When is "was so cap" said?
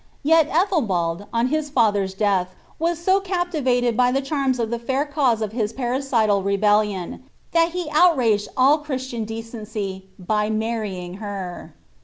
2.79-3.51